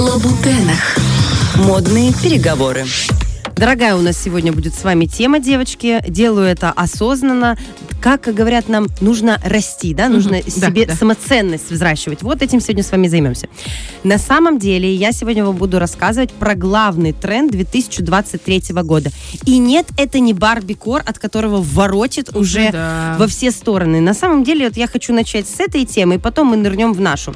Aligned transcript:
Лабутенах. 0.00 0.96
Модные 1.56 2.14
переговоры. 2.14 2.86
Дорогая, 3.54 3.94
у 3.96 4.00
нас 4.00 4.16
сегодня 4.16 4.50
будет 4.50 4.74
с 4.74 4.82
вами 4.82 5.04
тема, 5.04 5.40
девочки. 5.40 6.02
Делаю 6.08 6.46
это 6.46 6.70
осознанно. 6.70 7.58
Как 8.00 8.22
говорят 8.34 8.68
нам, 8.68 8.86
нужно 9.00 9.38
расти, 9.44 9.92
да, 9.94 10.08
нужно. 10.08 10.40
Да, 10.42 10.50
себе 10.50 10.86
да. 10.86 10.94
самоценность 10.94 11.70
взращивать. 11.70 12.22
Вот 12.22 12.40
этим 12.40 12.60
сегодня 12.60 12.82
с 12.82 12.90
вами 12.90 13.08
займемся. 13.08 13.48
На 14.04 14.18
самом 14.18 14.58
деле, 14.58 14.94
я 14.94 15.12
сегодня 15.12 15.44
вам 15.44 15.56
буду 15.56 15.78
рассказывать 15.78 16.32
про 16.32 16.54
главный 16.54 17.12
тренд 17.12 17.50
2023 17.50 18.62
года. 18.82 19.10
И 19.44 19.58
нет, 19.58 19.86
это 19.98 20.18
не 20.18 20.32
Барби-кор, 20.32 21.02
от 21.04 21.18
которого 21.18 21.60
воротит 21.60 22.34
уже 22.34 22.70
да. 22.72 23.16
во 23.18 23.26
все 23.26 23.50
стороны. 23.50 24.00
На 24.00 24.14
самом 24.14 24.44
деле, 24.44 24.68
вот 24.68 24.76
я 24.76 24.86
хочу 24.86 25.12
начать 25.12 25.46
с 25.46 25.60
этой 25.60 25.84
темы, 25.84 26.14
и 26.14 26.18
потом 26.18 26.48
мы 26.48 26.56
нырнем 26.56 26.92
в 26.92 27.00
нашу. 27.00 27.34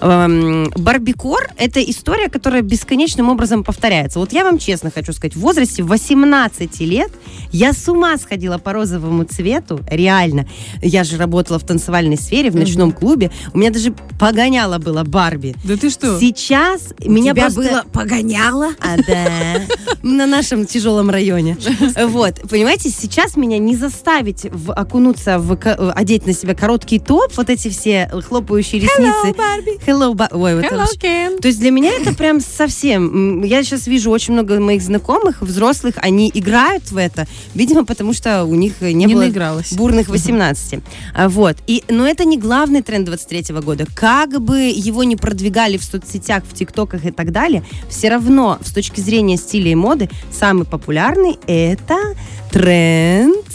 Эм, 0.00 0.70
Барбикор– 0.76 1.48
это 1.56 1.82
история, 1.82 2.28
которая 2.28 2.62
бесконечным 2.62 3.30
образом 3.30 3.64
повторяется. 3.64 4.18
Вот 4.18 4.32
я 4.32 4.44
вам 4.44 4.58
честно 4.58 4.90
хочу 4.90 5.12
сказать, 5.12 5.36
в 5.36 5.40
возрасте 5.40 5.82
18 5.82 6.80
лет 6.80 7.10
я 7.50 7.72
с 7.72 7.88
ума 7.88 8.16
сходила 8.18 8.58
по 8.58 8.72
розовому 8.72 9.24
цвету, 9.24 9.80
реально. 10.02 10.46
Я 10.80 11.04
же 11.04 11.16
работала 11.16 11.58
в 11.58 11.64
танцевальной 11.64 12.16
сфере, 12.16 12.50
в 12.50 12.56
ночном 12.56 12.92
клубе. 12.92 13.30
У 13.54 13.58
меня 13.58 13.70
даже 13.70 13.94
погоняло 14.18 14.78
было 14.78 15.04
Барби. 15.04 15.54
Да 15.64 15.76
ты 15.76 15.90
что? 15.90 16.18
Сейчас 16.18 16.92
меня 17.04 17.32
Тебя 17.32 17.42
просто... 17.44 17.60
было 17.60 17.84
погоняло? 17.92 18.70
А, 18.80 18.96
да. 19.06 19.62
На 20.02 20.26
нашем 20.26 20.66
тяжелом 20.66 21.10
районе. 21.10 21.56
Вот, 22.06 22.40
понимаете, 22.50 22.90
сейчас 22.90 23.36
меня 23.36 23.58
не 23.58 23.76
заставить 23.76 24.46
в- 24.50 24.72
окунуться, 24.72 25.38
в, 25.38 25.56
одеть 25.94 26.26
на 26.26 26.32
себя 26.32 26.54
короткий 26.54 26.98
топ, 26.98 27.36
вот 27.36 27.48
эти 27.50 27.68
все 27.68 28.10
хлопающие 28.28 28.80
ресницы. 28.80 29.34
Барби. 29.36 29.78
Hello, 29.86 30.14
Ba- 30.14 30.28
Ой, 30.32 30.56
вот 30.56 30.64
Hello, 30.64 30.86
Ken. 31.00 31.38
То 31.40 31.48
есть 31.48 31.60
для 31.60 31.70
меня 31.70 31.92
это 31.92 32.14
прям 32.14 32.40
совсем... 32.40 33.42
Я 33.44 33.62
сейчас 33.62 33.86
вижу 33.86 34.10
очень 34.10 34.34
много 34.34 34.58
моих 34.60 34.82
знакомых, 34.82 35.40
взрослых, 35.42 35.94
они 35.98 36.30
играют 36.34 36.90
в 36.90 36.96
это, 36.96 37.26
видимо, 37.54 37.84
потому 37.84 38.12
что 38.12 38.44
у 38.44 38.54
них 38.54 38.80
не, 38.80 38.94
Не 38.94 39.06
было 39.14 39.22
наигралась. 39.22 39.72
Бурных 39.92 40.08
18. 40.08 40.80
А, 41.14 41.28
Вот. 41.28 41.56
И, 41.66 41.84
но 41.90 42.06
это 42.06 42.24
не 42.24 42.38
главный 42.38 42.80
тренд 42.82 43.04
23 43.04 43.54
года. 43.60 43.84
Как 43.94 44.40
бы 44.40 44.72
его 44.74 45.04
не 45.04 45.16
продвигали 45.16 45.76
в 45.76 45.84
соцсетях, 45.84 46.44
в 46.48 46.54
ТикТоках 46.54 47.04
и 47.04 47.10
так 47.10 47.30
далее, 47.30 47.62
все 47.90 48.08
равно 48.08 48.58
с 48.62 48.72
точки 48.72 49.00
зрения 49.00 49.36
стиля 49.36 49.70
и 49.70 49.74
моды 49.74 50.08
самый 50.30 50.64
популярный 50.64 51.38
это 51.46 51.98
тренд 52.50 53.51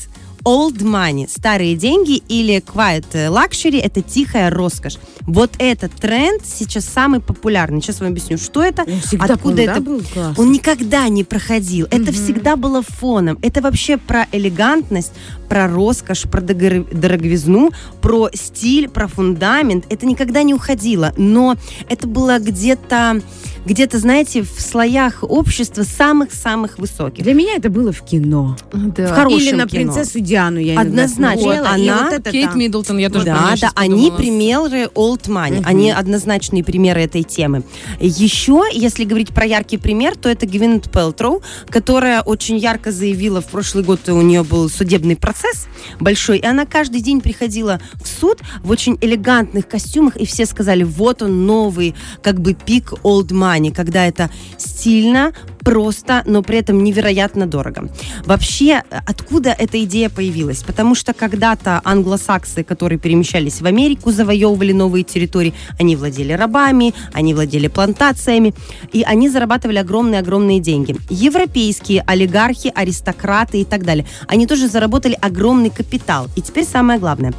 Old 0.47 0.77
money, 0.77 1.29
старые 1.29 1.75
деньги 1.75 2.23
или 2.29 2.61
quiet 2.61 3.11
luxury, 3.11 3.81
это 3.81 4.01
тихая 4.01 4.49
роскошь. 4.49 4.97
Вот 5.23 5.51
этот 5.59 5.91
тренд 5.91 6.41
сейчас 6.45 6.85
самый 6.85 7.19
популярный. 7.19 7.81
Сейчас 7.81 7.99
вам 7.99 8.11
объясню, 8.11 8.37
что 8.37 8.63
это, 8.63 8.83
Он 8.83 9.19
откуда 9.19 9.63
это 9.63 9.73
да, 9.73 9.81
был 9.81 10.01
он 10.37 10.53
никогда 10.53 11.09
не 11.09 11.25
проходил. 11.25 11.87
Это 11.91 12.13
всегда 12.13 12.55
было 12.55 12.81
фоном. 12.81 13.37
Это 13.41 13.61
вообще 13.61 13.97
про 13.97 14.25
элегантность, 14.31 15.11
про 15.49 15.67
роскошь, 15.67 16.23
про 16.23 16.39
дороговизну, 16.39 17.71
про 18.01 18.29
стиль, 18.33 18.87
про 18.87 19.09
фундамент. 19.09 19.85
Это 19.89 20.05
никогда 20.05 20.43
не 20.43 20.53
уходило. 20.53 21.13
Но 21.17 21.57
это 21.89 22.07
было 22.07 22.39
где-то, 22.39 23.21
где-то, 23.65 23.99
знаете, 23.99 24.43
в 24.43 24.61
слоях 24.61 25.23
общества 25.23 25.83
самых-самых 25.83 26.79
высоких. 26.79 27.25
Для 27.25 27.33
меня 27.33 27.55
это 27.57 27.69
было 27.69 27.91
в 27.91 28.01
кино. 28.01 28.55
Да. 28.71 29.07
В 29.07 29.11
хорошем 29.11 29.39
Или 29.39 29.51
на 29.51 29.67
кино. 29.67 29.91
принцессу 29.91 30.21
Диану 30.21 30.36
я 30.37 30.75
иногда 30.75 31.03
Однозначно. 31.03 31.51
и 31.51 31.57
Она- 31.57 32.03
вот 32.03 32.13
это 32.13 32.31
Кейт 32.31 32.49
там. 32.49 32.59
Миддлтон, 32.59 32.97
я 32.97 33.09
тоже 33.09 33.25
да, 33.25 33.55
да, 33.59 33.71
они 33.75 34.11
примеры 34.11 34.89
old 34.95 35.27
money, 35.27 35.61
они 35.65 35.91
однозначные 35.91 36.63
примеры 36.63 37.01
этой 37.01 37.23
темы. 37.23 37.63
Еще, 37.99 38.63
если 38.71 39.03
говорить 39.03 39.33
про 39.33 39.45
яркий 39.45 39.77
пример, 39.77 40.15
то 40.15 40.29
это 40.29 40.45
Гвинет 40.45 40.91
Пелтроу, 40.91 41.41
которая 41.69 42.21
очень 42.21 42.57
ярко 42.57 42.91
заявила, 42.91 43.41
в 43.41 43.47
прошлый 43.47 43.83
год 43.83 44.07
у 44.09 44.21
нее 44.21 44.43
был 44.43 44.69
судебный 44.69 45.15
процесс 45.15 45.67
большой, 45.99 46.39
и 46.39 46.45
она 46.45 46.65
каждый 46.65 47.01
день 47.01 47.21
приходила 47.21 47.79
в 47.95 48.07
суд 48.07 48.39
в 48.63 48.69
очень 48.71 48.97
элегантных 49.01 49.67
костюмах, 49.67 50.15
и 50.17 50.25
все 50.25 50.45
сказали, 50.45 50.83
вот 50.83 51.21
он 51.21 51.45
новый, 51.45 51.95
как 52.21 52.39
бы 52.39 52.53
пик 52.53 52.93
old 53.03 53.29
money, 53.29 53.73
когда 53.73 54.05
это 54.05 54.29
стильно, 54.57 55.33
просто, 55.67 56.23
но 56.25 56.41
при 56.43 56.59
этом 56.59 56.81
невероятно 56.81 57.45
дорого. 57.45 57.89
Вообще, 58.25 58.81
откуда 59.05 59.49
эта 59.49 59.83
идея 59.83 60.09
появилась? 60.09 60.63
Потому 60.63 60.95
что 60.95 61.13
когда-то 61.13 61.81
англосаксы, 61.83 62.63
которые 62.63 62.97
перемещались 62.99 63.59
в 63.59 63.65
Америку, 63.65 64.11
завоевывали 64.11 64.71
новые 64.71 65.03
территории, 65.03 65.53
они 65.77 65.97
владели 65.97 66.31
рабами, 66.31 66.93
они 67.11 67.33
владели 67.33 67.67
плантациями, 67.67 68.53
и 68.93 69.03
они 69.03 69.27
зарабатывали 69.27 69.79
огромные-огромные 69.79 70.61
деньги. 70.61 70.95
Европейские 71.09 72.01
олигархи, 72.07 72.71
аристократы 72.73 73.59
и 73.59 73.65
так 73.65 73.83
далее, 73.83 74.05
они 74.29 74.47
тоже 74.47 74.69
заработали 74.69 75.17
огромный 75.21 75.69
капитал. 75.69 76.29
И 76.37 76.41
теперь 76.41 76.65
самое 76.65 76.97
главное. 76.97 77.33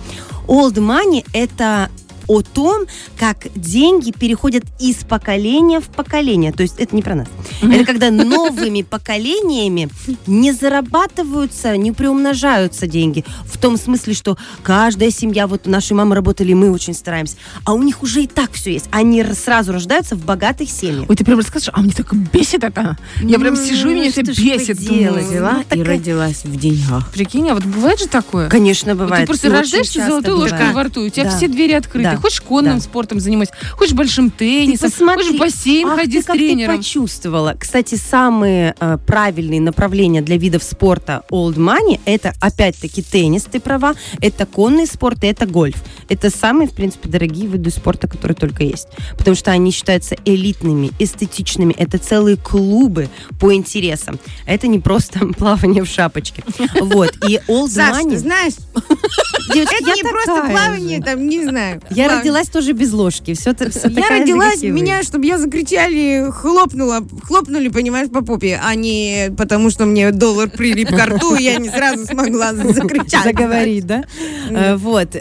Old 0.47 0.75
money– 0.75 1.25
это 1.33 1.89
о 2.28 2.43
том, 2.43 2.84
как 3.19 3.49
деньги 3.55 4.12
переходят 4.12 4.65
из 4.78 4.97
поколения 4.97 5.81
в 5.81 5.87
поколение. 5.89 6.53
То 6.53 6.62
есть 6.62 6.75
это 6.78 6.94
не 6.94 7.03
про 7.03 7.15
нас. 7.15 7.28
Это 7.62 7.84
когда 7.84 8.11
новыми 8.11 8.83
поколениями 8.83 9.89
не 10.27 10.53
зарабатываются, 10.53 11.77
не 11.77 11.93
приумножаются 11.93 12.87
деньги. 12.87 13.25
В 13.44 13.59
том 13.59 13.77
смысле, 13.77 14.15
что 14.15 14.37
каждая 14.62 15.11
семья, 15.11 15.47
вот 15.47 15.66
наши 15.66 15.94
мамы 15.94 16.15
работали, 16.15 16.53
мы 16.55 16.71
очень 16.71 16.94
стараемся, 16.94 17.37
а 17.65 17.72
у 17.75 17.83
них 17.83 18.03
уже 18.03 18.22
и 18.22 18.27
так 18.27 18.53
все 18.53 18.72
есть. 18.75 18.87
Они 18.91 19.22
сразу 19.34 19.72
рождаются 19.72 20.16
в 20.16 20.25
богатых 20.25 20.71
семьях. 20.71 21.06
Ой, 21.09 21.16
ты 21.16 21.25
прям 21.25 21.39
расскажешь, 21.39 21.71
а 21.72 21.81
мне 21.81 21.93
так 21.93 22.12
бесит 22.15 22.65
это. 22.65 22.97
Я 23.22 23.39
прям 23.39 23.55
Ну, 23.55 23.65
сижу, 23.65 23.89
и 23.91 23.95
меня 23.95 24.09
это 24.09 24.33
ж 24.33 24.39
бесит. 24.39 24.78
думаю. 24.87 25.25
Взяла 25.28 25.53
Ну, 25.53 25.60
и 25.60 25.65
такая- 25.65 25.84
родилась 25.84 26.45
в 26.45 26.56
деньгах. 26.56 27.10
Прикинь, 27.12 27.49
а 27.50 27.55
вот 27.55 27.65
бывает 27.65 27.99
же 27.99 28.06
такое? 28.09 28.49
Конечно, 28.49 28.95
Вот 28.95 29.05
бывает. 29.05 29.22
ты 29.22 29.27
просто 29.27 29.49
И 29.49 29.50
рождаешься 29.50 30.05
золотой 30.06 30.34
ложкой 30.34 30.72
во 30.72 30.84
рту, 30.84 31.03
у 31.03 31.09
тебя 31.09 31.25
Да. 31.25 31.37
все 31.37 31.49
двери 31.49 31.72
открыты. 31.72 32.10
Да. 32.12 32.18
Хочешь 32.21 32.41
конным 32.41 32.75
Да. 32.77 32.81
спортом 32.81 33.21
занимайся, 33.21 33.53
хочешь 33.73 33.95
большим 33.95 34.31
теннисом, 34.31 34.91
посмотри. 34.91 35.25
хочешь 35.25 35.37
в 35.37 35.39
бассейн 35.41 35.89
Ах, 35.89 35.99
ходи 35.99 36.17
ты 36.19 36.23
с 36.23 36.27
как 36.27 36.37
ты 36.37 36.39
тренером. 36.49 36.77
почувствовала. 36.77 37.55
Кстати, 37.59 37.95
самые 37.95 38.75
э, 38.81 38.99
правильные 39.06 39.61
направления 39.61 40.21
для 40.23 40.37
видов 40.37 40.62
спорта 40.62 41.23
old 41.31 41.57
money 41.57 42.01
это 42.05 42.33
опять-таки 42.41 43.03
теннис, 43.03 43.45
ты 43.45 43.61
права, 43.61 43.95
это 44.21 44.47
конный 44.47 44.87
спорт 44.87 45.23
и 45.25 45.27
это 45.27 45.47
гольф. 45.47 45.77
Это 46.09 46.31
самые, 46.31 46.69
в 46.69 46.73
принципе, 46.73 47.09
дорогие 47.09 47.47
виды 47.47 47.71
спорта, 47.71 48.09
которые 48.09 48.34
только 48.37 48.62
есть. 48.65 48.89
Потому 49.17 49.37
что 49.37 49.51
они 49.51 49.71
считаются 49.71 50.17
элитными, 50.25 50.91
эстетичными. 50.99 51.75
Это 51.75 51.99
целые 51.99 52.37
клубы 52.37 53.09
по 53.41 53.53
интересам. 53.55 54.19
Это 54.47 54.67
не 54.69 54.78
просто 54.78 55.19
плавание 55.39 55.83
в 55.83 55.89
шапочке. 55.89 56.43
Вот. 56.81 57.12
И 57.28 57.41
old 57.49 57.69
Саш, 57.69 57.99
money... 58.05 58.11
ты 58.11 58.19
знаешь, 58.19 58.55
Девочки, 59.55 59.75
это 59.81 59.89
я 59.91 59.95
не 59.95 60.03
просто 60.03 60.43
плавание, 60.51 60.99
же. 60.99 61.03
там, 61.05 61.27
не 61.28 61.45
знаю. 61.45 61.81
Я 61.91 62.08
плавание. 62.09 62.21
родилась 62.21 62.49
тоже 62.49 62.73
без 62.73 62.93
ложки. 62.93 63.35
Все, 63.35 63.51
Я 63.51 64.09
родилась, 64.09 64.63
меня, 64.63 65.03
чтобы 65.03 65.27
я 65.27 65.39
закричали, 65.39 66.31
хлопнула, 66.31 67.07
хлопнули, 67.25 67.69
понимаешь, 67.69 68.11
по 68.11 68.23
попе, 68.25 68.61
а 68.63 68.75
не 68.75 69.31
потому, 69.37 69.71
что 69.71 69.87
мне 69.87 70.11
доллар 70.11 70.49
прилип 70.51 70.89
к 70.89 71.07
рту, 71.07 71.35
и 71.37 71.43
я 71.43 71.59
не 71.59 71.69
сразу 71.69 72.05
смогла 72.07 72.53
закричать. 72.55 73.25
заговорить, 73.25 73.87
да? 73.87 74.05
Э, 74.51 74.77
Вот. 74.77 75.17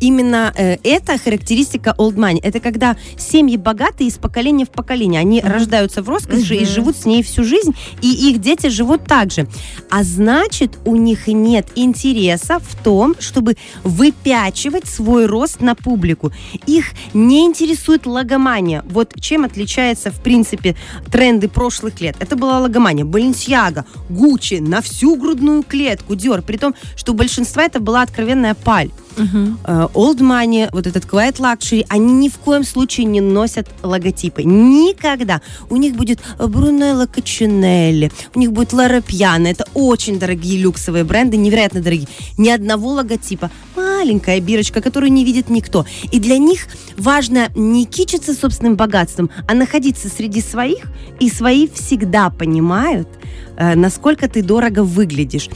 Именно 0.00 0.52
э, 0.56 0.76
это 0.82 1.18
характеристика 1.18 1.94
old 1.98 2.14
money. 2.16 2.38
Это 2.42 2.60
когда 2.60 2.96
семьи 3.18 3.56
богатые 3.56 4.08
из 4.08 4.14
поколения 4.18 4.64
в 4.64 4.70
поколение. 4.70 5.20
Они 5.20 5.40
рождаются 5.40 6.02
в 6.02 6.08
роскоши 6.08 6.54
и 6.56 6.60
Мгм. 6.64 6.66
живут 6.66 6.96
с 6.96 7.04
ней 7.04 7.22
всю 7.22 7.44
жизнь, 7.44 7.74
и 8.02 8.30
их 8.30 8.40
дети 8.40 8.68
живут 8.68 9.04
так 9.04 9.32
же. 9.32 9.46
А 9.90 10.02
значит, 10.02 10.78
у 10.84 10.96
них 10.96 11.26
нет 11.28 11.68
интереса 11.76 12.58
в 12.58 12.74
том, 12.82 13.14
чтобы 13.18 13.56
выпячивать 13.84 14.86
свой 14.86 15.26
рост 15.26 15.60
на 15.60 15.74
публику. 15.74 16.32
Их 16.66 16.92
не 17.14 17.44
интересует 17.46 18.06
логомания. 18.06 18.82
Вот 18.88 19.12
чем 19.20 19.44
отличается, 19.44 20.10
в 20.10 20.20
принципе, 20.22 20.76
тренды 21.10 21.48
прошлых 21.48 22.00
лет. 22.00 22.16
Это 22.20 22.36
была 22.36 22.58
логомания. 22.60 23.04
Баленсиага, 23.04 23.84
Гуччи 24.08 24.54
на 24.60 24.80
всю 24.80 25.16
грудную 25.16 25.62
клетку, 25.62 26.14
Диор. 26.14 26.42
При 26.42 26.56
том, 26.56 26.74
что 26.96 27.12
у 27.12 27.14
большинства 27.14 27.64
это 27.64 27.80
была 27.80 28.02
откровенная 28.02 28.54
паль. 28.54 28.90
Э, 29.16 29.88
Old 29.94 30.18
Money, 30.18 30.68
вот 30.72 30.86
этот 30.86 31.04
Quiet 31.04 31.36
Luxury, 31.36 31.84
они 31.88 32.12
ни 32.12 32.28
в 32.28 32.38
коем 32.38 32.64
случае 32.64 33.06
не 33.06 33.20
носят 33.20 33.68
логотипы. 33.82 34.42
Никогда. 34.42 35.40
У 35.70 35.76
них 35.76 35.96
будет 35.96 36.20
Брунелло 36.38 37.06
Качинелли, 37.06 38.10
у 38.34 38.38
них 38.38 38.52
будет 38.52 38.72
Лара 38.72 39.00
Пьяна. 39.00 39.48
Это 39.48 39.64
очень 39.74 40.18
дорогие 40.18 40.60
люксовые 40.60 41.04
бренды, 41.04 41.36
невероятно 41.36 41.80
дорогие. 41.80 42.08
Ни 42.38 42.48
одного 42.48 42.90
логотипа. 42.90 43.50
Маленькая 43.96 44.40
бирочка, 44.40 44.82
которую 44.82 45.10
не 45.12 45.24
видит 45.24 45.48
никто. 45.48 45.86
И 46.12 46.20
для 46.20 46.36
них 46.38 46.66
важно 46.98 47.48
не 47.54 47.86
кичиться 47.86 48.34
собственным 48.34 48.76
богатством, 48.76 49.30
а 49.48 49.54
находиться 49.54 50.08
среди 50.08 50.42
своих, 50.42 50.84
и 51.18 51.30
свои 51.30 51.66
всегда 51.68 52.28
понимают, 52.28 53.08
э, 53.56 53.74
насколько 53.74 54.28
ты 54.28 54.42
дорого 54.42 54.82
выглядишь. 54.84 55.48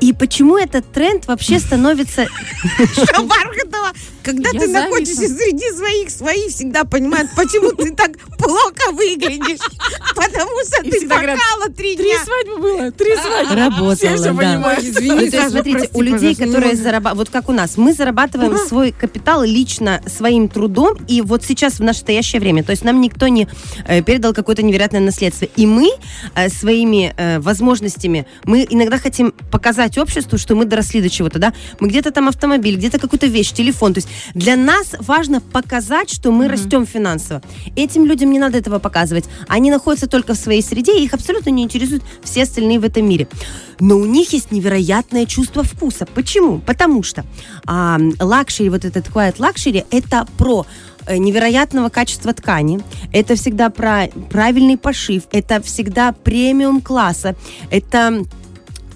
И 0.00 0.12
почему 0.12 0.58
этот 0.58 0.92
тренд 0.92 1.26
вообще 1.26 1.58
становится... 1.66 2.26
Бархатова, 3.16 3.92
когда 4.22 4.50
ты 4.50 4.66
находишься 4.68 5.28
среди 5.28 5.70
своих, 5.74 6.10
свои 6.10 6.48
всегда 6.48 6.84
понимают, 6.84 7.30
почему 7.34 7.70
ты 7.72 7.94
так 7.94 8.10
плохо 8.38 8.92
выглядишь. 8.92 9.60
Потому 10.14 10.50
что 10.66 10.82
ты 10.82 11.08
покала 11.08 11.68
три 11.74 11.96
Три 11.96 12.10
дня. 12.10 12.24
свадьбы 12.24 12.58
было, 12.58 12.90
три 12.90 13.16
свадьбы. 13.16 13.54
Работала, 13.54 13.96
да. 15.30 15.48
смотрите, 15.48 15.90
у 15.94 16.02
людей, 16.02 16.34
которые 16.34 16.76
зарабатывают, 16.76 17.28
вот 17.28 17.30
как 17.30 17.48
у 17.48 17.52
нас, 17.52 17.76
мы 17.86 17.92
зарабатываем 17.92 18.56
свой 18.56 18.90
капитал 18.90 19.44
лично 19.44 20.00
своим 20.06 20.48
трудом, 20.48 20.96
и 21.06 21.20
вот 21.20 21.44
сейчас 21.44 21.74
в 21.78 21.84
настоящее 21.84 22.40
время, 22.40 22.64
то 22.64 22.72
есть 22.72 22.82
нам 22.82 23.00
никто 23.00 23.28
не 23.28 23.46
э, 23.86 24.02
передал 24.02 24.34
какое-то 24.34 24.64
невероятное 24.64 25.00
наследство, 25.00 25.44
и 25.44 25.66
мы 25.66 25.90
э, 26.34 26.48
своими 26.48 27.14
э, 27.16 27.38
возможностями, 27.38 28.26
мы 28.44 28.66
иногда 28.68 28.98
хотим 28.98 29.32
показать 29.52 29.98
обществу, 29.98 30.36
что 30.36 30.56
мы 30.56 30.64
доросли 30.64 31.00
до 31.00 31.08
чего-то, 31.08 31.38
да, 31.38 31.52
мы 31.78 31.88
где-то 31.88 32.10
там 32.10 32.26
автомобиль, 32.26 32.74
где-то 32.74 32.98
какую-то 32.98 33.28
вещь, 33.28 33.52
телефон, 33.52 33.94
то 33.94 33.98
есть 33.98 34.08
для 34.34 34.56
нас 34.56 34.96
важно 34.98 35.40
показать, 35.40 36.10
что 36.10 36.32
мы 36.32 36.48
растем 36.48 36.86
финансово. 36.86 37.40
Этим 37.76 38.04
людям 38.04 38.32
не 38.32 38.40
надо 38.40 38.58
этого 38.58 38.80
показывать, 38.80 39.26
они 39.46 39.70
находятся 39.70 40.08
только 40.08 40.34
в 40.34 40.38
своей 40.38 40.62
среде, 40.62 40.98
и 40.98 41.04
их 41.04 41.14
абсолютно 41.14 41.50
не 41.50 41.62
интересуют 41.62 42.02
все 42.24 42.42
остальные 42.42 42.80
в 42.80 42.84
этом 42.84 43.08
мире. 43.08 43.28
Но 43.78 43.96
у 43.96 44.06
них 44.06 44.32
есть 44.32 44.52
невероятное 44.52 45.26
чувство 45.26 45.62
вкуса. 45.62 46.06
Почему? 46.14 46.58
Потому 46.58 47.02
что 47.02 47.24
а, 47.66 47.75
luxury, 48.20 48.70
вот 48.70 48.84
этот 48.84 49.06
quiet 49.08 49.36
luxury, 49.36 49.84
это 49.90 50.26
про 50.38 50.66
э, 51.06 51.16
невероятного 51.16 51.88
качества 51.88 52.32
ткани, 52.32 52.80
это 53.12 53.34
всегда 53.34 53.70
про 53.70 54.08
правильный 54.30 54.76
пошив, 54.76 55.24
это 55.32 55.60
всегда 55.62 56.12
премиум 56.12 56.80
класса, 56.80 57.34
это 57.70 58.24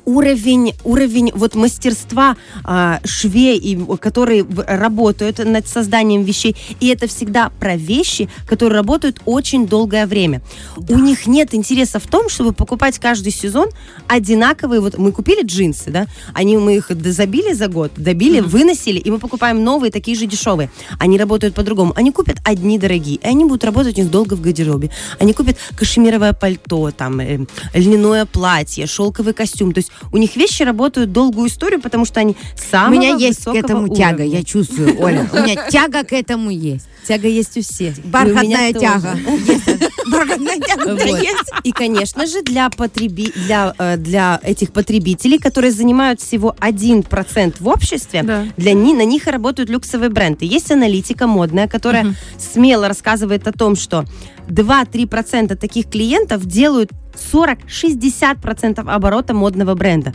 уровень, 0.04 0.74
уровень 0.84 1.32
вот 1.34 1.54
мастерства 1.54 2.36
а, 2.64 3.00
швей, 3.04 3.58
и, 3.58 3.78
которые 3.96 4.46
работают 4.66 5.38
над 5.38 5.68
созданием 5.68 6.22
вещей. 6.22 6.56
И 6.80 6.88
это 6.88 7.06
всегда 7.06 7.50
про 7.60 7.76
вещи, 7.76 8.28
которые 8.46 8.76
работают 8.76 9.20
очень 9.24 9.66
долгое 9.66 10.06
время. 10.06 10.42
У 10.88 10.98
них 10.98 11.26
нет 11.26 11.54
интереса 11.54 11.98
в 11.98 12.06
том, 12.06 12.28
чтобы 12.28 12.52
покупать 12.52 12.98
каждый 12.98 13.32
сезон 13.32 13.68
одинаковые. 14.06 14.80
Вот 14.80 14.98
мы 14.98 15.12
купили 15.12 15.42
джинсы, 15.44 15.90
да, 15.90 16.06
они 16.34 16.56
мы 16.56 16.76
их 16.76 16.90
забили 16.90 17.52
за 17.52 17.68
год, 17.68 17.92
добили, 17.96 18.40
выносили, 18.40 18.98
и 18.98 19.10
мы 19.10 19.18
покупаем 19.18 19.62
новые, 19.62 19.90
такие 19.90 20.16
же 20.16 20.26
дешевые. 20.26 20.70
Они 20.98 21.18
работают 21.18 21.54
по-другому. 21.54 21.92
Они 21.96 22.12
купят 22.12 22.38
одни 22.44 22.78
дорогие, 22.78 23.16
и 23.16 23.26
они 23.26 23.44
будут 23.44 23.64
работать 23.64 23.98
у 23.98 24.02
них 24.02 24.10
долго 24.10 24.34
в 24.34 24.40
гардеробе. 24.40 24.90
Они 25.18 25.32
купят 25.32 25.56
кашемировое 25.76 26.32
пальто, 26.32 26.90
там, 26.90 27.20
э, 27.20 27.46
льняное 27.74 28.26
платье, 28.26 28.86
шелковый 28.86 29.34
костюм. 29.34 29.72
То 29.72 29.78
есть 29.78 29.90
у 30.12 30.16
них 30.16 30.36
вещи 30.36 30.62
работают 30.62 31.12
долгую 31.12 31.48
историю, 31.48 31.80
потому 31.80 32.04
что 32.04 32.20
они 32.20 32.32
У 32.32 32.70
самого 32.70 32.92
меня 32.94 33.16
есть 33.16 33.44
к 33.44 33.54
этому 33.54 33.82
уровня. 33.82 33.96
тяга, 33.96 34.24
я 34.24 34.42
чувствую, 34.42 35.00
Оля. 35.00 35.28
У 35.32 35.36
меня 35.36 35.56
тяга 35.70 36.04
к 36.04 36.12
этому 36.12 36.50
есть. 36.50 36.86
Тяга 37.06 37.28
есть 37.28 37.56
у 37.56 37.62
всех. 37.62 37.96
У 38.04 38.08
Бархатная 38.08 38.72
тяга. 38.72 39.16
Бархатная 40.06 40.60
тяга 40.60 40.94
у 40.94 41.16
есть. 41.16 41.50
И, 41.64 41.72
конечно 41.72 42.26
же, 42.26 42.42
для, 42.42 42.70
потреби... 42.70 43.32
для, 43.34 43.74
э, 43.78 43.96
для 43.96 44.38
этих 44.42 44.72
потребителей, 44.72 45.38
которые 45.38 45.72
занимают 45.72 46.20
всего 46.20 46.54
1% 46.60 47.54
в 47.58 47.68
обществе, 47.68 48.22
Да. 48.22 48.44
для 48.56 48.72
ни... 48.74 48.94
на 48.94 49.04
них 49.04 49.26
работают 49.26 49.70
люксовые 49.70 50.10
бренды. 50.10 50.44
Есть 50.44 50.70
аналитика 50.70 51.26
модная, 51.26 51.68
которая 51.68 52.14
смело 52.38 52.88
рассказывает 52.88 53.46
о 53.48 53.52
том, 53.52 53.76
что 53.76 54.04
2-3% 54.50 55.56
таких 55.56 55.88
клиентов 55.90 56.44
делают 56.46 56.90
40-60% 57.32 58.88
оборота 58.88 59.34
модного 59.34 59.74
бренда. 59.74 60.14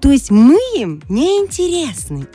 То 0.00 0.10
есть 0.10 0.30
мы 0.30 0.58
им 0.76 1.02
неинтересны. 1.08 2.26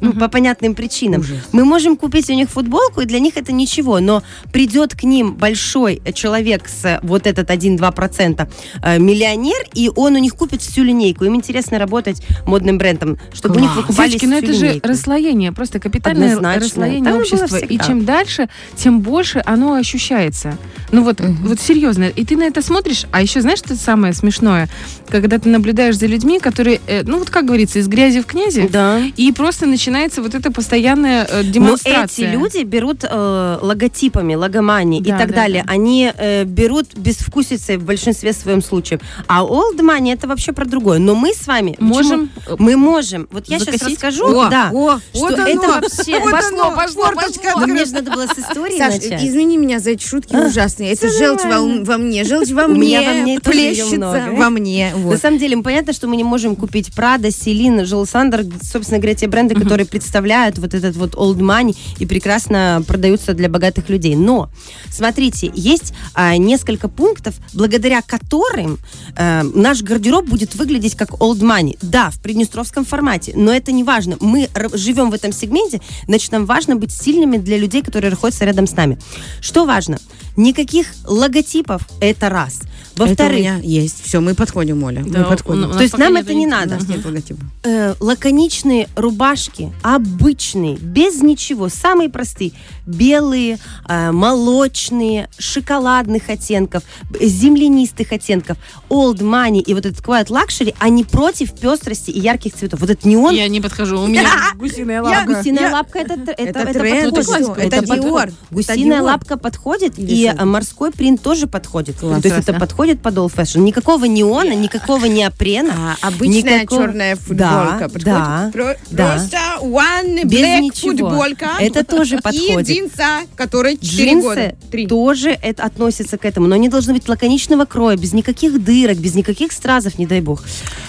Ну, 0.00 0.12
по 0.12 0.28
понятным 0.28 0.74
причинам. 0.74 1.20
Ужас. 1.20 1.36
Мы 1.52 1.64
можем 1.64 1.96
купить 1.96 2.30
у 2.30 2.34
них 2.34 2.48
футболку, 2.50 3.00
и 3.02 3.04
для 3.06 3.18
них 3.20 3.36
это 3.36 3.52
ничего, 3.52 4.00
но 4.00 4.22
придет 4.52 4.94
к 4.94 5.02
ним 5.04 5.34
большой 5.34 6.00
человек 6.14 6.68
с 6.68 6.84
э, 6.84 7.00
вот 7.02 7.26
этот 7.26 7.50
1-2% 7.50 8.48
э, 8.82 8.98
миллионер, 8.98 9.66
и 9.74 9.90
он 9.94 10.14
у 10.14 10.18
них 10.18 10.34
купит 10.34 10.62
всю 10.62 10.82
линейку. 10.84 11.24
Им 11.24 11.34
интересно 11.36 11.78
работать 11.78 12.22
модным 12.46 12.78
брендом, 12.78 13.18
чтобы 13.32 13.56
у 13.56 13.60
них 13.60 13.72
Класс. 13.72 13.86
выкупали 13.88 14.08
Девочки, 14.08 14.26
ну 14.26 14.36
всю 14.38 14.44
это 14.46 14.54
же 14.54 14.66
линейку. 14.66 14.88
расслоение, 14.88 15.52
просто 15.52 15.78
капитальное 15.80 16.28
Однозначно. 16.36 16.64
расслоение 16.66 17.12
было 17.12 17.20
общества. 17.20 17.56
И 17.56 17.78
чем 17.78 18.04
дальше, 18.04 18.48
тем 18.76 19.00
больше 19.00 19.42
оно 19.44 19.74
ощущается. 19.74 20.56
Ну 20.92 21.02
вот, 21.04 21.20
вот 21.20 21.60
серьезно. 21.60 22.04
И 22.04 22.24
ты 22.24 22.36
на 22.36 22.44
это 22.44 22.62
смотришь, 22.62 23.06
а 23.12 23.22
еще 23.22 23.40
знаешь, 23.40 23.58
что 23.58 23.74
самое 23.76 24.12
смешное? 24.14 24.68
Когда 25.08 25.38
ты 25.38 25.48
наблюдаешь 25.48 25.96
за 25.96 26.06
людьми, 26.06 26.38
которые, 26.40 26.80
э, 26.86 27.02
ну 27.04 27.18
вот 27.18 27.30
как 27.30 27.44
говорится, 27.44 27.78
из 27.78 27.88
грязи 27.88 28.20
в 28.20 28.26
князи, 28.26 28.68
Да. 28.70 29.00
и 29.16 29.32
просто 29.32 29.66
начинается 29.90 30.22
вот 30.22 30.34
эта 30.34 30.50
постоянная 30.52 31.24
э, 31.24 31.34
Но 31.34 31.40
эти 31.40 31.50
демонстрация. 31.50 32.32
люди 32.32 32.62
берут 32.62 33.04
э, 33.04 33.58
логотипами, 33.60 34.34
логомани 34.34 35.00
и 35.00 35.02
Да, 35.02 35.18
так 35.18 35.28
да, 35.30 35.34
далее. 35.34 35.64
да. 35.66 35.72
Они 35.72 36.12
э, 36.16 36.44
берут 36.44 36.94
безвкусицей 36.96 37.76
в 37.76 37.84
большинстве 37.84 38.32
своем 38.32 38.62
случаев. 38.62 39.00
А 39.26 39.42
old 39.44 39.78
money 39.80 40.12
это 40.12 40.28
вообще 40.28 40.52
про 40.52 40.64
другое. 40.64 40.98
Но 40.98 41.14
мы 41.14 41.32
с 41.34 41.46
вами 41.46 41.72
почему- 41.72 41.88
Можем, 42.00 42.30
э, 42.46 42.54
Мы 42.58 42.76
можем. 42.76 43.28
Вот 43.32 43.48
я 43.48 43.58
сейчас 43.58 43.74
закосить? 43.74 43.94
расскажу, 44.02 44.26
О, 44.26 44.48
да, 44.48 44.70
о, 44.72 44.98
что 45.12 45.20
вот 45.20 45.32
это 45.32 45.50
оно, 45.50 45.62
вообще... 45.80 46.18
вот 46.20 46.30
Пошло, 46.30 46.48
оно, 46.66 46.76
пошло, 46.76 47.04
пошло. 47.14 47.60
Но 47.60 47.66
мне 47.66 47.84
же 47.84 47.92
надо 47.92 48.10
было 48.12 48.26
с 48.26 48.38
истории 48.38 48.78
Саш, 48.78 48.94
начать. 48.94 49.24
извини 49.24 49.56
меня 49.58 49.80
за 49.80 49.90
эти 49.90 50.06
шутки 50.06 50.34
ужасные. 50.36 50.92
Это 50.92 51.08
желчь 51.10 51.42
во, 51.44 51.84
во 51.84 51.98
мне, 51.98 52.24
желчь 52.24 52.50
во 52.50 52.64
У 52.66 52.68
мне, 52.68 52.98
меня 52.98 53.02
во 53.02 53.14
мне 53.22 53.40
плещется 53.40 54.28
во 54.32 54.50
мне. 54.50 54.92
На 54.94 55.16
самом 55.18 55.38
деле, 55.38 55.56
понятно, 55.58 55.92
что 55.92 56.06
мы 56.06 56.16
не 56.16 56.24
можем 56.24 56.54
купить 56.56 56.94
Прада, 56.94 57.30
Селин, 57.30 57.84
Жил 57.84 58.06
Сандер, 58.06 58.44
собственно 58.62 58.98
говоря, 58.98 59.14
те 59.14 59.26
бренды, 59.26 59.54
которые 59.54 59.79
представляют 59.84 60.58
вот 60.58 60.74
этот 60.74 60.96
вот 60.96 61.14
old 61.14 61.38
money 61.38 61.76
и 61.98 62.06
прекрасно 62.06 62.82
продаются 62.86 63.34
для 63.34 63.48
богатых 63.48 63.88
людей. 63.88 64.16
Но, 64.16 64.50
смотрите, 64.90 65.50
есть 65.54 65.92
а, 66.14 66.36
несколько 66.36 66.88
пунктов, 66.88 67.34
благодаря 67.54 68.02
которым 68.02 68.78
а, 69.16 69.42
наш 69.42 69.82
гардероб 69.82 70.26
будет 70.26 70.54
выглядеть 70.54 70.94
как 70.94 71.10
old 71.10 71.40
money. 71.40 71.78
Да, 71.82 72.10
в 72.10 72.20
приднестровском 72.20 72.84
формате, 72.84 73.32
но 73.34 73.52
это 73.52 73.72
не 73.72 73.84
важно. 73.84 74.16
Мы 74.20 74.48
живем 74.72 75.10
в 75.10 75.14
этом 75.14 75.32
сегменте, 75.32 75.80
значит, 76.06 76.32
нам 76.32 76.46
важно 76.46 76.76
быть 76.76 76.92
сильными 76.92 77.36
для 77.36 77.58
людей, 77.58 77.82
которые 77.82 78.10
находятся 78.10 78.44
рядом 78.44 78.66
с 78.66 78.72
нами. 78.72 78.98
Что 79.40 79.64
важно? 79.64 79.98
Никаких 80.36 80.86
логотипов, 81.04 81.82
это 82.00 82.28
раз. 82.28 82.60
Это 83.00 83.04
у 83.04 83.08
Во-вторых, 83.08 83.38
меня 83.38 83.56
есть. 83.62 84.04
Все, 84.04 84.20
мы 84.20 84.34
подходим, 84.34 84.82
Оля. 84.82 85.02
Да, 85.06 85.20
мы 85.20 85.24
подходим. 85.24 85.64
у 85.64 85.66
нас 85.68 85.76
То 85.76 85.82
есть 85.82 85.96
нам 85.96 86.16
это 86.16 86.34
не 86.34 86.46
надо. 86.46 86.78
У 86.78 87.68
э, 87.68 87.94
лаконичные 87.98 88.88
рубашки, 88.94 89.72
обычные, 89.82 90.76
без 90.76 91.22
ничего, 91.22 91.68
самые 91.68 92.10
простые, 92.10 92.52
белые, 92.86 93.58
э, 93.88 94.12
молочные, 94.12 95.28
шоколадных 95.38 96.28
оттенков, 96.28 96.82
землянистых 97.18 98.12
оттенков, 98.12 98.58
old 98.90 99.18
money 99.18 99.60
и 99.60 99.72
вот 99.74 99.86
этот 99.86 100.04
quiet 100.04 100.26
luxury, 100.26 100.74
они 100.78 101.04
против 101.04 101.52
пестрости 101.52 102.10
и 102.10 102.20
ярких 102.20 102.54
цветов. 102.54 102.80
Вот 102.80 102.90
этот 102.90 103.04
неон, 103.06 103.34
Я 103.34 103.48
не 103.48 103.60
подхожу, 103.60 104.00
у 104.00 104.06
меня 104.06 104.28
гусиная 104.56 105.02
лапка. 105.02 105.34
гусиная 105.34 105.72
лапка, 105.72 105.98
это, 106.00 106.14
это, 106.36 106.72
тренд, 106.72 107.14
подходит. 107.14 107.72
это 107.72 107.86
подходит. 107.86 108.34
Это 108.34 108.34
Гусиная 108.50 109.02
лапка 109.02 109.36
подходит, 109.38 109.94
и 109.96 110.30
морской 110.44 110.90
принт 110.90 111.22
тоже 111.22 111.46
подходит. 111.46 111.98
То 111.98 112.14
есть 112.14 112.26
это 112.26 112.50
Прекрасно. 112.50 112.58
Подходит 112.94 113.00
под 113.02 113.14
old 113.16 113.34
fashion. 113.34 113.60
Никакого 113.60 114.04
неона, 114.06 114.54
никакого 114.54 115.04
неопрена. 115.06 115.96
А, 116.02 116.06
обычная 116.08 116.60
Никакого- 116.62 116.82
черная 116.86 117.16
футболка 117.16 117.36
Да, 117.78 117.88
подходит? 117.88 118.04
да, 118.04 118.50
Про- 118.52 118.76
да. 118.90 119.12
Просто 119.12 119.38
one 119.60 120.24
Без 120.24 120.40
black 120.40 120.60
ничего. 120.60 120.90
футболка. 121.10 121.48
Это 121.60 121.84
тоже 121.84 122.16
И 122.16 122.20
подходит. 122.20 122.66
джинса, 122.68 123.06
который 123.36 123.76
4 123.78 124.10
Джинсы 124.10 124.22
года. 124.28 124.56
Три. 124.70 124.86
тоже 124.86 125.30
это 125.30 125.64
относятся 125.64 126.18
к 126.18 126.24
этому, 126.24 126.46
но 126.48 126.54
они 126.54 126.68
должны 126.68 126.92
быть 126.94 127.08
лаконичного 127.08 127.64
кроя, 127.64 127.96
без 127.96 128.12
никаких 128.12 128.62
дырок, 128.62 128.98
без 128.98 129.14
никаких 129.14 129.52
стразов, 129.52 129.98
не 129.98 130.06
дай 130.06 130.20
бог. 130.20 130.42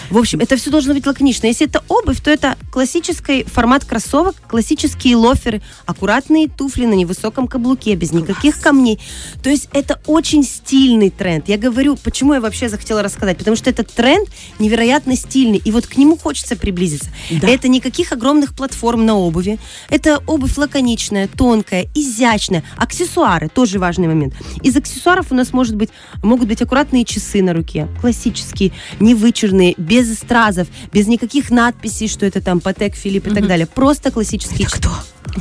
В 0.10 0.18
общем, 0.18 0.40
это 0.40 0.56
все 0.58 0.70
должно 0.72 0.94
быть 0.94 1.06
лаконично. 1.06 1.48
Если 1.48 1.68
это 1.68 1.82
обувь, 1.88 2.20
то 2.22 2.30
это 2.30 2.56
классический 2.72 3.44
формат 3.46 3.86
кроссовок, 3.86 4.36
классические 4.48 5.16
лоферы, 5.16 5.62
аккуратные 5.86 6.48
туфли 6.50 6.86
на 6.86 6.94
невысоком 6.94 7.48
каблуке, 7.48 7.96
без 7.96 8.12
никаких 8.12 8.60
камней. 8.60 9.00
То 9.42 9.50
есть 9.50 9.70
это 9.74 10.00
очень 10.08 10.44
стильный 10.44 11.10
тренд. 11.10 11.48
Я 11.48 11.58
говорю 11.58 11.81
говорю, 11.82 11.98
почему 12.04 12.34
я 12.34 12.42
вообще 12.42 12.70
захотела 12.70 13.02
рассказать, 13.02 13.38
потому 13.38 13.58
что 13.58 13.70
этот 13.70 13.92
тренд 13.92 14.30
невероятно 14.60 15.16
стильный, 15.16 15.62
и 15.64 15.72
вот 15.72 15.88
к 15.88 15.98
нему 15.98 16.18
хочется 16.18 16.56
приблизиться. 16.56 17.10
Да. 17.30 17.50
Это 17.50 17.68
никаких 17.68 18.12
огромных 18.12 18.54
платформ 18.54 19.06
на 19.06 19.16
обуви, 19.16 19.60
это 19.90 20.22
обувь 20.28 20.58
лаконичная, 20.58 21.28
тонкая, 21.28 21.88
изящная, 21.96 22.64
аксессуары, 22.78 23.50
тоже 23.50 23.80
важный 23.80 24.08
момент. 24.08 24.36
Из 24.62 24.76
аксессуаров 24.76 25.32
у 25.32 25.36
нас 25.36 25.54
может 25.54 25.76
быть, 25.76 25.90
могут 26.22 26.48
быть 26.48 26.62
аккуратные 26.62 27.04
часы 27.04 27.42
на 27.42 27.54
руке, 27.54 27.88
классические, 28.00 28.72
невычурные, 29.00 29.74
без 29.78 30.14
стразов, 30.14 30.68
без 30.94 31.08
никаких 31.08 31.50
надписей, 31.50 32.08
что 32.08 32.26
это 32.26 32.42
там 32.42 32.60
Патек, 32.60 32.96
Филипп 32.96 33.28
и 33.28 33.34
так 33.34 33.48
далее. 33.48 33.66
Просто 33.66 34.12
классические 34.12 34.68
Это 34.68 34.78
кто? 34.78 34.92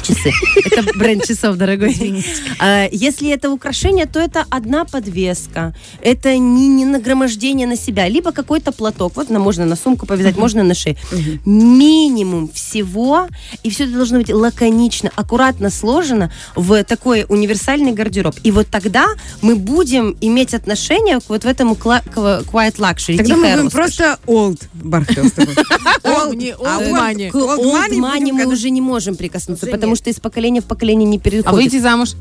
Часы. 0.02 0.32
Это 0.64 0.82
бренд 0.98 1.24
часов, 1.26 1.56
дорогой. 1.56 2.24
А, 2.58 2.88
Если 2.92 3.30
это 3.30 3.50
украшение, 3.50 4.06
то 4.06 4.20
это 4.20 4.44
одна 4.50 4.84
подвеска. 4.84 5.74
Это 6.02 6.36
не, 6.38 6.68
не 6.68 6.84
нагромождение 6.84 7.66
на 7.66 7.76
себя. 7.76 8.08
Либо 8.08 8.32
какой-то 8.32 8.72
платок. 8.72 9.16
Вот 9.16 9.30
на- 9.30 9.38
можно 9.38 9.64
на 9.66 9.76
сумку 9.76 10.06
повязать, 10.06 10.36
можно 10.36 10.62
на 10.62 10.74
шею. 10.74 10.96
Минимум 11.44 12.48
всего. 12.48 13.28
И 13.62 13.70
все 13.70 13.84
это 13.84 13.94
должно 13.94 14.18
быть 14.18 14.30
лаконично, 14.30 15.10
аккуратно 15.16 15.70
сложено 15.70 16.30
в 16.54 16.82
такой 16.84 17.24
универсальный 17.28 17.92
гардероб. 17.92 18.34
И 18.42 18.50
вот 18.50 18.68
тогда 18.68 19.06
мы 19.42 19.56
будем 19.56 20.16
иметь 20.20 20.54
отношение 20.54 21.20
к 21.20 21.28
вот 21.28 21.44
в 21.44 21.46
этому 21.46 21.74
quiet 21.74 22.76
luxury. 22.76 23.16
Тогда 23.16 23.36
мы 23.36 23.52
будем 23.52 23.70
просто 23.70 24.18
old 24.26 24.62
Бархел 24.72 25.26
с 25.26 25.32
тобой. 25.32 25.54
Old, 26.02 26.36
не 26.36 26.52
а 26.52 26.80
old 26.80 26.92
money. 26.92 27.30
Old 27.30 27.90
money 27.90 28.32
мы 28.32 28.46
уже 28.46 28.70
не 28.70 28.80
можем 28.80 29.16
прикоснуться, 29.16 29.66
потому 29.80 29.96
что 29.96 30.10
из 30.10 30.20
поколения 30.20 30.60
в 30.60 30.64
поколение 30.66 31.08
не 31.08 31.18
переходит. 31.18 31.46
А 31.48 31.52
выйти 31.52 31.78
замуж? 31.78 32.14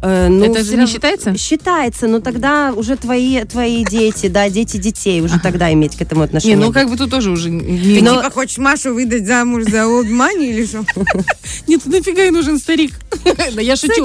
Э, 0.00 0.28
ну, 0.28 0.44
Это 0.44 0.62
же 0.62 0.76
не 0.76 0.86
считается? 0.86 1.36
Считается, 1.36 2.06
но 2.06 2.20
тогда 2.20 2.72
уже 2.74 2.96
твои, 2.96 3.44
твои 3.44 3.84
дети, 3.84 4.28
да, 4.28 4.48
дети 4.48 4.76
детей, 4.76 5.20
уже 5.20 5.40
тогда 5.40 5.72
иметь 5.72 5.96
к 5.96 6.02
этому 6.02 6.20
Не, 6.20 6.26
отношение. 6.26 6.56
ну 6.56 6.72
как 6.72 6.88
бы 6.88 6.96
тут 6.96 7.10
тоже 7.10 7.30
уже... 7.32 7.48
Ты 7.48 7.50
Не, 7.50 8.00
Но- 8.00 8.18
типа 8.18 8.30
хочешь 8.30 8.58
Машу 8.58 8.94
выдать 8.94 9.26
замуж 9.26 9.64
за 9.64 9.78
old 9.78 10.08
money 10.08 10.50
или 10.50 10.64
что? 10.66 10.84
Нет, 11.66 11.84
нафига 11.86 12.22
ей 12.22 12.30
нужен 12.30 12.58
старик? 12.58 12.92
Да 13.54 13.60
я 13.60 13.76
шучу. 13.76 14.04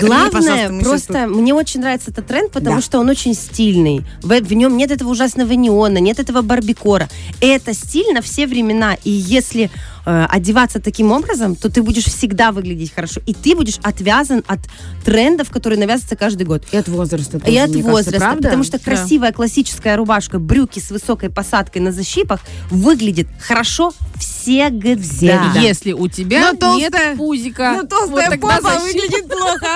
Главное, 0.00 0.82
просто 0.82 1.26
мне 1.28 1.54
очень 1.54 1.80
нравится 1.80 2.10
этот 2.10 2.26
тренд, 2.26 2.52
потому 2.52 2.82
что 2.82 2.98
он 2.98 3.08
очень 3.08 3.34
стильный. 3.34 4.04
В, 4.22 4.38
в 4.38 4.52
нем 4.52 4.76
нет 4.76 4.90
этого 4.90 5.10
ужасного 5.10 5.52
неона, 5.52 5.98
нет 5.98 6.18
этого 6.18 6.42
барбикора. 6.42 7.08
Это 7.40 7.72
стиль 7.72 8.12
на 8.12 8.20
все 8.20 8.46
времена. 8.46 8.96
И 9.04 9.10
если 9.10 9.70
э, 10.06 10.26
одеваться 10.30 10.80
таким 10.80 11.12
образом, 11.12 11.56
то 11.56 11.68
ты 11.70 11.82
будешь 11.82 12.04
всегда 12.04 12.52
выглядеть 12.52 12.92
хорошо. 12.94 13.20
И 13.26 13.34
ты 13.34 13.54
будешь 13.56 13.78
отвязан 13.82 14.42
от 14.46 14.60
трендов, 15.04 15.50
которые 15.50 15.78
навязываются 15.78 16.16
каждый 16.16 16.44
год. 16.46 16.64
И 16.72 16.76
от 16.76 16.88
возраста 16.88 17.38
И 17.38 17.40
тоже, 17.40 17.58
от 17.58 17.70
мне 17.70 17.82
кажется, 17.82 17.90
возраста, 17.90 18.18
правда? 18.18 18.42
потому 18.42 18.64
что 18.64 18.78
красивая 18.78 19.32
классическая 19.32 19.96
рубашка, 19.96 20.38
брюки 20.38 20.78
с 20.80 20.90
высокой 20.90 21.30
посадкой 21.30 21.82
на 21.82 21.92
защипах 21.92 22.40
выглядит 22.70 23.28
хорошо 23.40 23.92
всегда. 24.18 24.96
Всегда. 25.02 25.60
Если 25.60 25.92
у 25.92 26.08
тебя 26.08 26.52
Но 26.60 26.74
нет 26.76 26.92
толстая- 26.92 27.16
пузика, 27.16 27.72
Ну, 27.82 27.86
толстая 27.88 28.10
вот 28.10 28.30
тогда 28.30 28.56
попа 28.58 28.78
защита. 28.80 28.84
выглядит 29.02 29.28
плохо. 29.28 29.66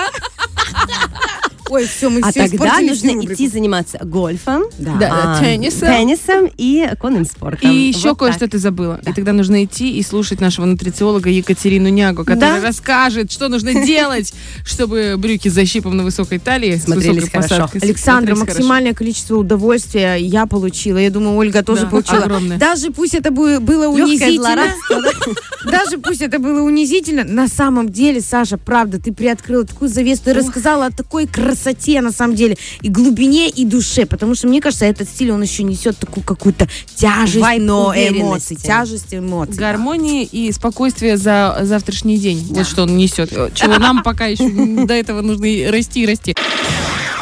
Ой, 1.69 1.85
все, 1.85 2.09
мы 2.09 2.19
А 2.21 2.31
все 2.31 2.47
тогда 2.49 2.79
нужно 2.81 3.11
идти 3.25 3.47
заниматься 3.47 3.99
гольфом, 4.03 4.63
Да. 4.77 4.93
Да, 4.93 4.99
да, 4.99 5.35
а, 5.37 5.39
теннисом. 5.39 5.87
теннисом 5.87 6.49
и 6.57 6.89
конным 6.99 7.25
спортом. 7.25 7.71
И 7.71 7.75
еще 7.75 8.09
Вот 8.09 8.19
кое-что 8.19 8.47
ты 8.47 8.57
забыла. 8.57 8.99
И 9.07 9.13
тогда 9.13 9.33
нужно 9.33 9.63
идти 9.63 9.97
и 9.97 10.03
слушать 10.03 10.41
нашего 10.41 10.65
нутрициолога 10.65 11.29
Екатерину 11.29 11.89
Нягу, 11.89 12.25
которая 12.25 12.59
Да. 12.59 12.67
расскажет, 12.67 13.31
что 13.31 13.47
нужно 13.49 13.85
делать, 13.85 14.33
чтобы 14.65 15.15
брюки 15.17 15.47
с 15.49 15.53
защипом 15.53 15.95
на 15.97 16.03
высокой 16.03 16.39
талии, 16.39 16.75
Смотрелись 16.77 17.29
хорошо. 17.29 17.49
посадкой 17.49 17.81
Александра, 17.81 18.35
смотрелись 18.35 18.57
максимальное 18.57 18.93
количество 18.93 19.37
удовольствия 19.37 20.15
я 20.15 20.45
получила. 20.47 20.97
Я 20.97 21.11
думаю, 21.11 21.35
Ольга 21.37 21.63
тоже 21.63 21.81
Да, 21.83 21.87
получила. 21.87 22.23
огромное. 22.23 22.57
Даже 22.57 22.89
пусть 22.91 23.13
это 23.13 23.29
бы- 23.31 23.59
было 23.59 23.83
Легкое 23.95 24.05
унизительно. 24.05 24.65
Даже 25.71 25.97
пусть 25.97 26.21
это 26.21 26.39
было 26.39 26.61
унизительно. 26.61 27.23
На 27.23 27.47
самом 27.47 27.89
деле, 27.89 28.21
Саша, 28.21 28.57
правда, 28.57 28.99
ты 28.99 29.13
приоткрыла 29.13 29.65
такую 29.65 29.89
завесу, 29.89 30.21
ты 30.25 30.33
рассказала 30.33 30.87
о 30.87 30.91
такой 30.91 31.27
красоте, 31.27 31.58
на 32.01 32.11
самом 32.11 32.35
деле, 32.35 32.57
и 32.81 32.89
глубине, 32.89 33.49
и 33.49 33.65
душе. 33.65 34.05
Потому 34.05 34.35
что, 34.35 34.47
мне 34.47 34.61
кажется, 34.61 34.85
этот 34.85 35.09
стиль, 35.09 35.31
он 35.31 35.41
еще 35.41 35.63
несет 35.63 35.97
такую 35.97 36.23
какую-то 36.23 36.67
тяжесть, 36.95 37.37
Вайб 37.37 37.61
но 37.61 37.87
уверенности. 37.89 38.21
эмоций. 38.21 38.55
Тяжесть 38.55 39.13
эмоций. 39.13 39.55
да. 39.55 39.61
гармонии 39.61 40.23
и 40.23 40.51
спокойствие 40.51 41.17
за 41.17 41.59
завтрашний 41.63 42.17
день. 42.17 42.45
Вот 42.49 42.67
что 42.67 42.83
он 42.83 42.97
несет. 42.97 43.31
Чего 43.53 43.77
нам 43.77 44.03
пока 44.03 44.25
еще 44.25 44.49
до 44.85 44.93
этого 44.93 45.21
нужно 45.21 45.47
расти 45.71 46.03
и 46.03 46.05
расти. 46.07 46.35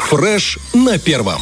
Фреш 0.08 0.58
на 0.72 0.98
первом. 0.98 1.40